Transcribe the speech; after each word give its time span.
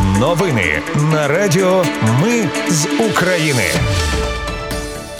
Новини 0.00 0.82
на 1.12 1.28
Радіо 1.28 1.84
Ми 2.22 2.48
з 2.68 2.86
України. 3.10 3.64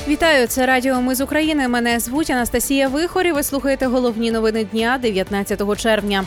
Вітаю, 0.09 0.47
це 0.47 0.67
Радіо 0.67 1.01
Ми 1.01 1.15
з 1.15 1.21
України. 1.21 1.69
Мене 1.69 2.01
звуть 2.01 2.31
Анастасія 2.31 2.89
Вихорі. 2.89 3.33
Ви 3.33 3.43
слухаєте 3.43 3.87
головні 3.87 4.31
новини 4.31 4.65
дня 4.65 4.99
19 5.03 5.79
червня. 5.79 6.25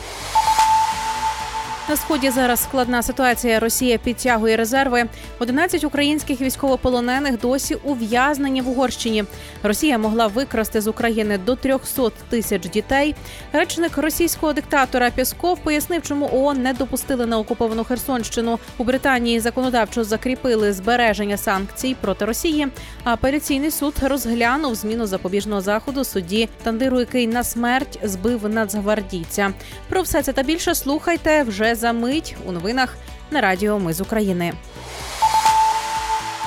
На 1.89 1.95
сході 1.95 2.29
зараз 2.29 2.63
складна 2.63 3.03
ситуація. 3.03 3.59
Росія 3.59 3.97
підтягує 3.97 4.57
резерви. 4.57 5.05
11 5.39 5.83
українських 5.83 6.41
військовополонених 6.41 7.39
досі 7.39 7.75
ув'язнені 7.75 8.61
в 8.61 8.69
Угорщині. 8.69 9.23
Росія 9.63 9.97
могла 9.97 10.27
викрасти 10.27 10.81
з 10.81 10.87
України 10.87 11.37
до 11.37 11.55
300 11.55 12.09
тисяч 12.29 12.69
дітей. 12.69 13.15
Речник 13.53 13.97
російського 13.97 14.53
диктатора 14.53 15.11
Пєсков 15.11 15.59
пояснив, 15.59 16.01
чому 16.01 16.29
ООН 16.33 16.61
не 16.61 16.73
допустили 16.73 17.25
на 17.25 17.39
окуповану 17.39 17.83
Херсонщину. 17.83 18.59
У 18.77 18.83
Британії 18.83 19.39
законодавчо 19.39 20.03
закріпили 20.03 20.73
збереження 20.73 21.37
санкцій 21.37 21.95
проти 22.01 22.25
Росії. 22.25 22.67
А 23.03 23.13
апеляційний 23.13 23.71
суд 23.71 23.93
розглянув 24.01 24.75
зміну 24.75 25.07
запобіжного 25.07 25.61
заходу 25.61 26.03
судді 26.03 26.49
Тандиру, 26.63 26.99
який 26.99 27.27
на 27.27 27.43
смерть 27.43 27.99
збив 28.03 28.49
нацгвардійця. 28.49 29.53
Про 29.89 30.01
все 30.01 30.23
це 30.23 30.33
та 30.33 30.43
більше 30.43 30.75
слухайте 30.75 31.43
вже 31.43 31.74
за 31.75 31.93
мить 31.93 32.35
у 32.45 32.51
новинах 32.51 32.97
на 33.31 33.41
Радіо 33.41 33.79
Ми 33.79 33.93
з 33.93 34.01
України. 34.01 34.53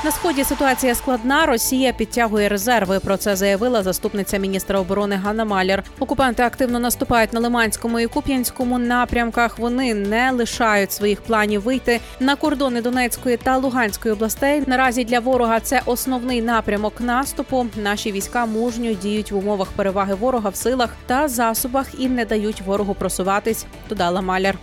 На 0.05 0.11
сході 0.11 0.45
ситуація 0.45 0.95
складна. 0.95 1.47
Росія 1.47 1.93
підтягує 1.93 2.49
резерви. 2.49 3.01
Про 3.01 3.17
це 3.17 3.37
заявила 3.37 3.83
заступниця 3.83 4.39
міністра 4.39 4.81
оборони 4.81 5.17
Ганна 5.17 5.45
Маляр. 5.45 5.85
Окупанти 5.99 6.43
активно 6.43 6.79
наступають 6.79 7.33
на 7.33 7.41
Лиманському 7.41 8.01
і 8.01 8.07
Куп'янському 8.07 8.79
напрямках. 8.79 9.59
Вони 9.59 9.95
не 9.95 10.31
лишають 10.31 10.93
своїх 10.93 11.21
планів 11.21 11.63
вийти 11.63 12.01
на 12.21 12.37
кордони 12.37 12.83
Донецької 12.83 13.37
та 13.37 13.57
Луганської 13.57 14.15
областей. 14.15 14.63
Наразі 14.67 15.05
для 15.05 15.21
ворога 15.21 15.61
це 15.61 15.83
основний 15.87 16.43
напрямок 16.43 17.01
наступу. 17.01 17.67
Наші 17.77 18.13
війська 18.13 18.47
мужньо 18.47 18.93
діють 18.93 19.33
в 19.33 19.37
умовах 19.37 19.69
переваги 19.69 20.15
ворога 20.15 20.51
в 20.51 20.57
силах 20.57 20.91
та 21.07 21.29
засобах 21.29 21.87
і 21.99 22.09
не 22.09 22.25
дають 22.25 22.61
ворогу 22.61 22.95
просуватись. 22.95 23.67
Додала 23.89 24.21
Маляр. 24.21 24.59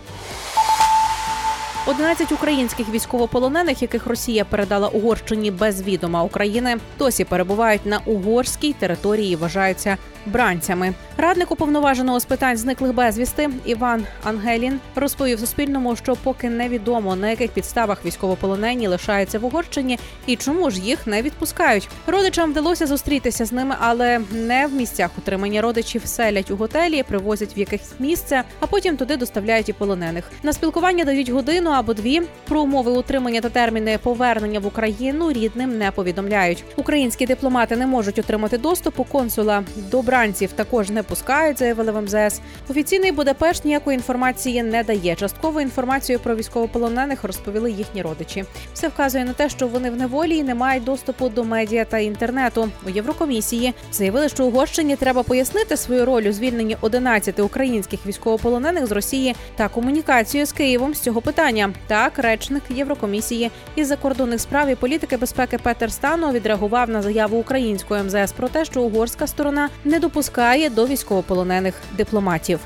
11 1.88 2.32
українських 2.32 2.88
військовополонених, 2.88 3.82
яких 3.82 4.06
Росія 4.06 4.44
передала 4.44 4.88
Угорщині 4.88 5.50
без 5.50 5.82
відома 5.82 6.22
України, 6.22 6.76
досі 6.98 7.24
перебувають 7.24 7.86
на 7.86 8.00
угорській 8.06 8.72
території. 8.72 9.32
і 9.32 9.36
Вважаються 9.36 9.96
бранцями. 10.26 10.94
Радник 11.16 11.50
уповноваженого 11.50 12.20
з 12.20 12.24
питань 12.24 12.56
зниклих 12.56 12.94
безвісти 12.94 13.50
Іван 13.64 14.04
Ангелін 14.24 14.80
розповів 14.94 15.40
Суспільному, 15.40 15.96
що 15.96 16.16
поки 16.16 16.50
невідомо 16.50 17.16
на 17.16 17.30
яких 17.30 17.50
підставах 17.50 18.04
військовополонені 18.04 18.88
лишаються 18.88 19.38
в 19.38 19.44
Угорщині 19.44 19.98
і 20.26 20.36
чому 20.36 20.70
ж 20.70 20.80
їх 20.80 21.06
не 21.06 21.22
відпускають. 21.22 21.88
Родичам 22.06 22.50
вдалося 22.50 22.86
зустрітися 22.86 23.44
з 23.44 23.52
ними, 23.52 23.74
але 23.80 24.20
не 24.32 24.66
в 24.66 24.72
місцях 24.72 25.10
утримання 25.18 25.62
родичів 25.62 26.06
селять 26.06 26.50
у 26.50 26.56
готелі, 26.56 27.02
привозять 27.02 27.56
в 27.56 27.58
якесь 27.58 27.92
місце, 27.98 28.42
а 28.60 28.66
потім 28.66 28.96
туди 28.96 29.16
доставляють 29.16 29.68
і 29.68 29.72
полонених. 29.72 30.30
На 30.42 30.52
спілкування 30.52 31.04
дають 31.04 31.28
годину 31.28 31.70
або 31.78 31.94
дві. 31.94 32.22
Про 32.48 32.62
умови 32.62 32.90
утримання 32.90 33.40
та 33.40 33.48
терміни 33.48 33.98
повернення 34.02 34.60
в 34.60 34.66
Україну 34.66 35.32
рідним 35.32 35.78
не 35.78 35.90
повідомляють. 35.90 36.64
Українські 36.76 37.26
дипломати 37.26 37.76
не 37.76 37.86
можуть 37.86 38.18
отримати 38.18 38.58
доступу 38.58 39.04
консула 39.04 39.64
до 39.90 40.02
бранців. 40.02 40.52
Також 40.52 40.90
не 40.90 41.02
пускають, 41.02 41.58
заявили 41.58 41.92
в 41.92 42.02
МЗС. 42.02 42.40
Офіційний 42.70 43.12
Будапешт 43.12 43.64
ніякої 43.64 43.94
інформації 43.94 44.62
не 44.62 44.84
дає. 44.84 45.14
Часткову 45.14 45.60
інформацію 45.60 46.18
про 46.18 46.36
військовополонених 46.36 47.24
розповіли 47.24 47.70
їхні 47.70 48.02
родичі. 48.02 48.44
Все 48.74 48.88
вказує 48.88 49.24
на 49.24 49.32
те, 49.32 49.48
що 49.48 49.68
вони 49.68 49.90
в 49.90 49.96
неволі 49.96 50.36
і 50.36 50.42
не 50.42 50.54
мають 50.54 50.84
доступу 50.84 51.28
до 51.28 51.44
медіа 51.44 51.84
та 51.84 51.98
інтернету. 51.98 52.68
У 52.86 52.90
Єврокомісії 52.90 53.74
заявили, 53.92 54.28
що 54.28 54.46
Угорщині 54.46 54.96
треба 54.96 55.22
пояснити 55.22 55.76
свою 55.76 56.04
роль 56.04 56.22
у 56.22 56.32
звільненні 56.32 56.76
11 56.80 57.40
українських 57.40 58.06
військовополонених 58.06 58.86
з 58.86 58.92
Росії 58.92 59.34
та 59.56 59.68
комунікацію 59.68 60.46
з 60.46 60.52
Києвом 60.52 60.94
з 60.94 61.00
цього 61.00 61.20
питання. 61.20 61.65
Так, 61.86 62.18
речник 62.18 62.62
Єврокомісії 62.70 63.50
із 63.76 63.88
закордонних 63.88 64.40
справ 64.40 64.68
і 64.68 64.74
політики 64.74 65.16
безпеки 65.16 65.58
Петер 65.58 65.92
Стану 65.92 66.32
відреагував 66.32 66.90
на 66.90 67.02
заяву 67.02 67.38
української 67.38 68.02
МЗС 68.02 68.32
про 68.32 68.48
те, 68.48 68.64
що 68.64 68.82
угорська 68.82 69.26
сторона 69.26 69.68
не 69.84 69.98
допускає 69.98 70.70
до 70.70 70.86
військовополонених 70.86 71.74
дипломатів. 71.96 72.60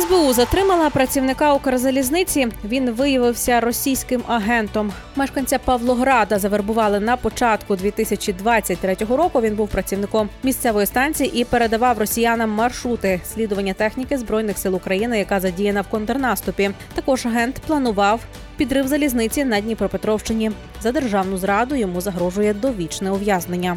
СБУ 0.00 0.32
затримала 0.32 0.90
працівника 0.90 1.54
Укрзалізниці. 1.54 2.48
Він 2.64 2.90
виявився 2.90 3.60
російським 3.60 4.22
агентом. 4.26 4.92
Мешканця 5.16 5.58
Павлограда 5.58 6.38
завербували 6.38 7.00
на 7.00 7.16
початку 7.16 7.76
2023 7.76 8.96
року. 9.10 9.40
Він 9.40 9.54
був 9.54 9.68
працівником 9.68 10.28
місцевої 10.42 10.86
станції 10.86 11.40
і 11.40 11.44
передавав 11.44 11.98
росіянам 11.98 12.50
маршрути 12.50 13.20
слідування 13.34 13.74
техніки 13.74 14.18
збройних 14.18 14.58
сил 14.58 14.74
України, 14.74 15.18
яка 15.18 15.40
задіяна 15.40 15.80
в 15.80 15.88
контрнаступі. 15.88 16.70
Також 16.94 17.26
агент 17.26 17.60
планував 17.66 18.20
підрив 18.56 18.88
залізниці 18.88 19.44
на 19.44 19.60
Дніпропетровщині. 19.60 20.50
За 20.82 20.92
державну 20.92 21.38
зраду 21.38 21.74
йому 21.74 22.00
загрожує 22.00 22.54
довічне 22.54 23.10
ув'язнення. 23.10 23.76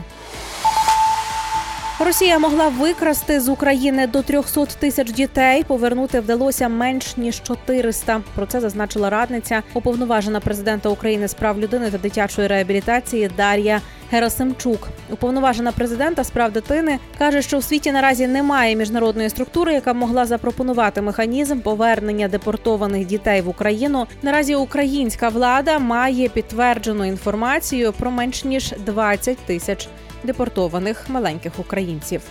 Росія 2.05 2.39
могла 2.39 2.67
викрасти 2.67 3.39
з 3.39 3.49
України 3.49 4.07
до 4.07 4.21
300 4.21 4.65
тисяч 4.65 5.11
дітей. 5.11 5.63
Повернути 5.63 6.19
вдалося 6.19 6.69
менш 6.69 7.17
ніж 7.17 7.41
400. 7.41 8.21
Про 8.35 8.45
це 8.45 8.59
зазначила 8.59 9.09
радниця 9.09 9.63
уповноважена 9.73 10.39
президента 10.39 10.89
України 10.89 11.27
з 11.27 11.33
прав 11.33 11.59
людини 11.59 11.91
та 11.91 11.97
дитячої 11.97 12.47
реабілітації 12.47 13.31
Дар'я 13.37 13.81
Герасимчук. 14.11 14.87
Уповноважена 15.09 15.71
президента 15.71 16.23
з 16.23 16.29
прав 16.29 16.51
дитини 16.51 16.99
каже, 17.17 17.41
що 17.41 17.57
у 17.57 17.61
світі 17.61 17.91
наразі 17.91 18.27
немає 18.27 18.75
міжнародної 18.75 19.29
структури, 19.29 19.73
яка 19.73 19.93
могла 19.93 20.25
запропонувати 20.25 21.01
механізм 21.01 21.59
повернення 21.59 22.27
депортованих 22.27 23.05
дітей 23.05 23.41
в 23.41 23.49
Україну. 23.49 24.07
Наразі 24.21 24.55
українська 24.55 25.29
влада 25.29 25.79
має 25.79 26.29
підтверджену 26.29 27.05
інформацію 27.05 27.93
про 27.93 28.11
менш 28.11 28.45
ніж 28.45 28.73
20 28.85 29.37
тисяч 29.37 29.87
депортованих 30.23 31.09
маленьких 31.09 31.59
українців. 31.59 32.21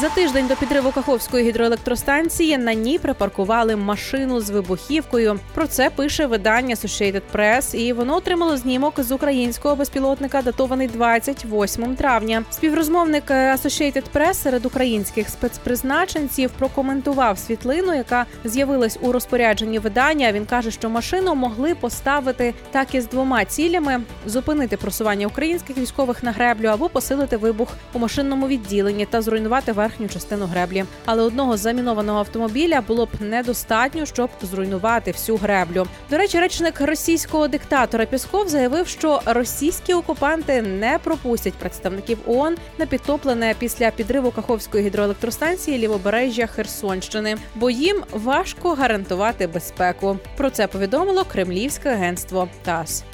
За 0.00 0.08
тиждень 0.08 0.46
до 0.46 0.56
підриву 0.56 0.90
Каховської 0.90 1.48
гідроелектростанції 1.48 2.58
на 2.58 2.74
ній 2.74 2.98
припаркували 2.98 3.76
машину 3.76 4.40
з 4.40 4.50
вибухівкою. 4.50 5.38
Про 5.54 5.66
це 5.66 5.90
пише 5.90 6.26
видання 6.26 6.74
Associated 6.74 7.22
Press, 7.34 7.76
і 7.76 7.92
воно 7.92 8.16
отримало 8.16 8.56
знімок 8.56 9.00
з 9.00 9.12
українського 9.12 9.76
безпілотника, 9.76 10.42
датований 10.42 10.88
28 10.88 11.96
травня. 11.96 12.42
Співрозмовник 12.50 13.30
Associated 13.30 14.02
Press 14.14 14.34
серед 14.34 14.66
українських 14.66 15.28
спецпризначенців 15.28 16.50
прокоментував 16.50 17.38
світлину, 17.38 17.94
яка 17.94 18.26
з'явилась 18.44 18.98
у 19.00 19.12
розпорядженні 19.12 19.78
видання. 19.78 20.32
Він 20.32 20.46
каже, 20.46 20.70
що 20.70 20.90
машину 20.90 21.34
могли 21.34 21.74
поставити 21.74 22.54
так 22.70 22.94
і 22.94 23.00
з 23.00 23.08
двома 23.08 23.44
цілями: 23.44 24.00
зупинити 24.26 24.76
просування 24.76 25.26
українських 25.26 25.78
військових 25.78 26.22
на 26.22 26.32
греблю 26.32 26.66
або 26.66 26.88
посилити 26.88 27.36
вибух 27.36 27.68
у 27.92 27.98
машинному 27.98 28.48
відділенні 28.48 29.06
та 29.06 29.22
зруйнувати 29.22 29.72
верх 29.72 29.89
верхню 29.90 30.08
частину 30.08 30.46
греблі. 30.46 30.84
Але 31.04 31.22
одного 31.22 31.56
замінованого 31.56 32.18
автомобіля 32.18 32.80
було 32.80 33.06
б 33.06 33.08
недостатньо, 33.20 34.06
щоб 34.06 34.30
зруйнувати 34.42 35.12
всю 35.12 35.38
греблю. 35.38 35.86
До 36.10 36.18
речі, 36.18 36.40
речник 36.40 36.80
російського 36.80 37.48
диктатора 37.48 38.06
Пісков 38.06 38.48
заявив, 38.48 38.88
що 38.88 39.20
російські 39.26 39.94
окупанти 39.94 40.62
не 40.62 40.98
пропустять 41.04 41.54
представників 41.54 42.18
ООН 42.26 42.56
на 42.78 42.86
підтоплене 42.86 43.54
після 43.58 43.90
підриву 43.90 44.30
Каховської 44.30 44.84
гідроелектростанції 44.84 45.78
лівобережжя 45.78 46.46
Херсонщини, 46.46 47.36
бо 47.54 47.70
їм 47.70 48.02
важко 48.12 48.74
гарантувати 48.74 49.46
безпеку. 49.46 50.18
Про 50.36 50.50
це 50.50 50.66
повідомило 50.66 51.24
Кремлівське 51.24 51.90
агентство 51.90 52.48
ТАСС. 52.64 53.04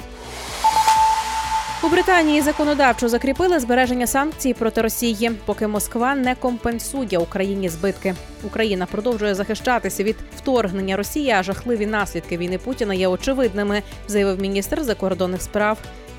У 1.83 1.89
Британії 1.89 2.41
законодавчо 2.41 3.09
закріпили 3.09 3.59
збереження 3.59 4.07
санкцій 4.07 4.53
проти 4.53 4.81
Росії, 4.81 5.31
поки 5.45 5.67
Москва 5.67 6.15
не 6.15 6.35
компенсує 6.35 7.17
Україні 7.17 7.69
збитки. 7.69 8.15
Україна 8.43 8.85
продовжує 8.85 9.35
захищатися 9.35 10.03
від 10.03 10.15
вторгнення 10.37 10.97
Росії, 10.97 11.31
а 11.31 11.43
жахливі 11.43 11.85
наслідки 11.85 12.37
війни 12.37 12.57
Путіна 12.57 12.93
є 12.93 13.07
очевидними, 13.07 13.83
заявив 14.07 14.41
міністр 14.41 14.83
закордонних 14.83 15.41
справ 15.41 15.77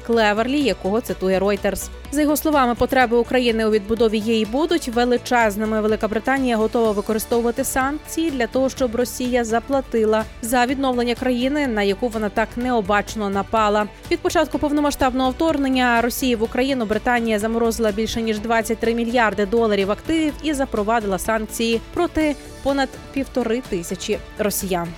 Клеверлі, 0.08 0.60
якого 0.60 1.00
цитує 1.00 1.38
Reuters. 1.40 1.88
За 2.10 2.22
його 2.22 2.37
словами, 2.37 2.75
потреби 2.75 3.16
України 3.16 3.66
у 3.66 3.70
відбудові 3.70 4.19
і 4.19 4.46
будуть 4.46 4.88
величезними. 4.88 5.81
Велика 5.81 6.08
Британія 6.08 6.56
готова 6.56 6.93
використовувати 6.93 7.64
санкції 7.64 8.31
для 8.31 8.46
того, 8.46 8.69
щоб 8.69 8.96
Росія 8.96 9.44
заплатила 9.44 10.25
за 10.43 10.66
відновлення 10.66 11.14
країни, 11.14 11.66
на 11.66 11.82
яку 11.82 12.08
вона 12.08 12.28
так 12.28 12.49
необачно 12.56 13.31
напала. 13.31 13.87
Від 14.10 14.19
початку 14.19 14.58
повномасштабного 14.58 15.31
вторгнення 15.31 16.00
Росії 16.00 16.37
в 16.37 16.43
Україну 16.43 16.87
Британія 16.87 17.38
заморозила 17.38 17.93
більше 17.93 18.22
ніж 18.22 18.38
23 18.38 18.94
мільярди 18.94 19.46
доларів 19.46 19.90
активів 19.90 20.32
і 20.43 20.52
запровадила 20.52 21.19
санкції 21.19 21.81
проти 21.94 22.37
понад 22.62 22.88
півтори 23.12 23.62
тисячі 23.70 24.19
росіян. 24.38 24.88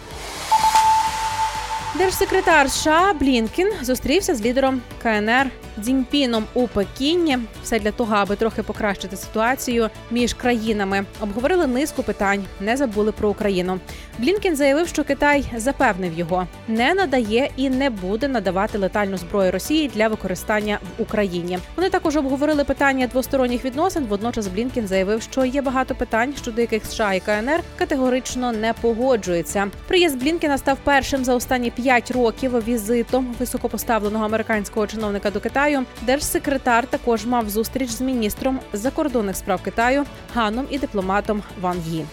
Держсекретар 2.00 2.70
США 2.70 3.12
Блінкін 3.12 3.72
зустрівся 3.82 4.34
з 4.34 4.42
лідером 4.42 4.80
КНР 5.02 5.50
Дзіньпіном 5.78 6.44
у 6.54 6.68
Пекіні. 6.68 7.38
Все 7.62 7.78
для 7.78 7.90
того, 7.92 8.14
аби 8.14 8.36
трохи 8.36 8.62
покращити 8.62 9.16
ситуацію 9.16 9.90
між 10.10 10.34
країнами. 10.34 11.04
Обговорили 11.20 11.66
низку 11.66 12.02
питань, 12.02 12.44
не 12.60 12.76
забули 12.76 13.12
про 13.12 13.28
Україну. 13.28 13.80
Блінкін 14.18 14.56
заявив, 14.56 14.88
що 14.88 15.04
Китай 15.04 15.44
запевнив 15.56 16.12
його, 16.18 16.46
не 16.68 16.94
надає 16.94 17.50
і 17.56 17.70
не 17.70 17.90
буде 17.90 18.28
надавати 18.28 18.78
летальну 18.78 19.16
зброю 19.16 19.50
Росії 19.50 19.90
для 19.94 20.08
використання 20.08 20.78
в 20.98 21.02
Україні. 21.02 21.58
Вони 21.76 21.90
також 21.90 22.16
обговорили 22.16 22.64
питання 22.64 23.06
двосторонніх 23.06 23.64
відносин. 23.64 24.04
Водночас 24.04 24.48
Блінкін 24.48 24.86
заявив, 24.86 25.22
що 25.22 25.44
є 25.44 25.62
багато 25.62 25.94
питань, 25.94 26.34
щодо 26.42 26.60
яких 26.60 26.86
США 26.86 27.14
і 27.14 27.20
КНР 27.20 27.60
категорично 27.78 28.52
не 28.52 28.72
погоджуються. 28.72 29.68
Приїзд 29.88 30.18
Блінкіна 30.18 30.58
став 30.58 30.78
першим 30.84 31.24
за 31.24 31.34
останні 31.34 31.70
п'ять 31.70 32.10
років 32.10 32.64
візитом 32.68 33.34
високопоставленого 33.38 34.24
американського 34.24 34.86
чиновника 34.86 35.30
до 35.30 35.40
Китаю. 35.40 35.59
Держсекретар 36.02 36.86
також 36.86 37.26
мав 37.26 37.50
зустріч 37.50 37.90
з 37.90 38.00
міністром 38.00 38.60
закордонних 38.72 39.36
справ 39.36 39.62
Китаю 39.62 40.04
Ганом 40.34 40.66
і 40.70 40.78
дипломатом 40.78 41.42
Ван 41.60 41.76
Ї. 41.86 42.04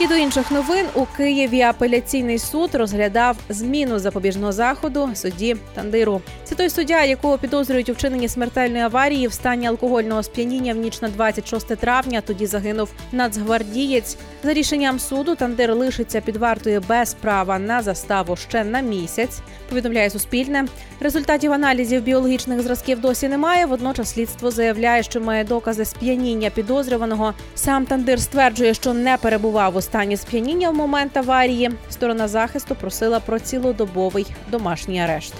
І 0.00 0.06
до 0.06 0.16
інших 0.16 0.50
новин 0.50 0.86
у 0.94 1.06
Києві 1.16 1.62
апеляційний 1.62 2.38
суд 2.38 2.74
розглядав 2.74 3.36
зміну 3.48 3.98
запобіжного 3.98 4.52
заходу 4.52 5.10
судді 5.14 5.56
Тандиру. 5.74 6.22
Це 6.44 6.54
той 6.54 6.70
суддя, 6.70 7.02
якого 7.02 7.38
підозрюють 7.38 7.88
у 7.88 7.92
вчиненні 7.92 8.28
смертельної 8.28 8.82
аварії 8.82 9.28
в 9.28 9.32
стані 9.32 9.66
алкогольного 9.66 10.22
сп'яніння 10.22 10.74
в 10.74 10.76
ніч 10.76 11.02
на 11.02 11.08
26 11.08 11.76
травня. 11.76 12.20
Тоді 12.26 12.46
загинув 12.46 12.90
нацгвардієць. 13.12 14.16
За 14.44 14.52
рішенням 14.52 14.98
суду 14.98 15.34
Тандир 15.34 15.74
лишиться 15.74 16.20
під 16.20 16.36
вартою 16.36 16.82
без 16.88 17.14
права 17.14 17.58
на 17.58 17.82
заставу 17.82 18.36
ще 18.36 18.64
на 18.64 18.80
місяць. 18.80 19.40
Повідомляє 19.68 20.10
Суспільне. 20.10 20.66
Результатів 21.00 21.52
аналізів 21.52 22.02
біологічних 22.02 22.62
зразків 22.62 23.00
досі 23.00 23.28
немає. 23.28 23.66
Водночас 23.66 24.10
слідство 24.10 24.50
заявляє, 24.50 25.02
що 25.02 25.20
має 25.20 25.44
докази 25.44 25.84
сп'яніння 25.84 26.50
підозрюваного. 26.50 27.34
Сам 27.54 27.86
Тандир 27.86 28.20
стверджує, 28.20 28.74
що 28.74 28.94
не 28.94 29.16
перебував 29.16 29.76
у 29.76 29.82
стані 29.90 30.16
сп'яніння 30.16 30.70
в 30.70 30.74
момент 30.74 31.16
аварії. 31.16 31.70
Сторона 31.90 32.28
захисту 32.28 32.74
просила 32.74 33.20
про 33.20 33.38
цілодобовий 33.38 34.26
домашній 34.50 35.00
арешт. 35.00 35.34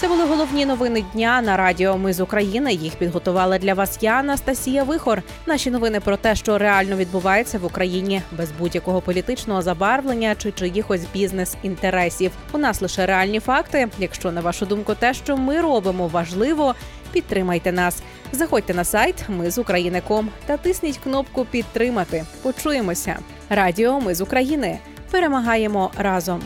Це 0.00 0.08
були 0.08 0.24
головні 0.24 0.66
новини 0.66 1.04
дня 1.12 1.42
на 1.42 1.56
радіо. 1.56 1.98
Ми 1.98 2.12
з 2.12 2.20
України. 2.20 2.72
Їх 2.72 2.94
підготувала 2.94 3.58
для 3.58 3.74
вас 3.74 3.98
я, 4.00 4.12
Анастасія 4.12 4.84
Вихор. 4.84 5.22
Наші 5.46 5.70
новини 5.70 6.00
про 6.00 6.16
те, 6.16 6.34
що 6.34 6.58
реально 6.58 6.96
відбувається 6.96 7.58
в 7.58 7.64
Україні 7.64 8.22
без 8.32 8.52
будь-якого 8.58 9.00
політичного 9.00 9.62
забарвлення 9.62 10.34
чи 10.34 10.52
чиїхось 10.52 11.02
бізнес-інтересів. 11.14 12.30
У 12.52 12.58
нас 12.58 12.82
лише 12.82 13.06
реальні 13.06 13.40
факти. 13.40 13.88
Якщо 13.98 14.32
на 14.32 14.40
вашу 14.40 14.66
думку, 14.66 14.94
те, 14.94 15.14
що 15.14 15.36
ми 15.36 15.60
робимо, 15.60 16.08
важливо, 16.08 16.74
підтримайте 17.14 17.72
нас. 17.72 18.02
Заходьте 18.32 18.74
на 18.74 18.84
сайт 18.84 19.24
Ми 19.28 19.50
з 19.50 19.58
України.ком 19.58 20.28
та 20.46 20.56
тисніть 20.56 20.98
кнопку 20.98 21.44
Підтримати. 21.44 22.24
Почуємося. 22.42 23.18
Радіо 23.50 24.00
Ми 24.00 24.14
з 24.14 24.20
України. 24.20 24.78
Перемагаємо 25.10 25.90
разом. 25.98 26.42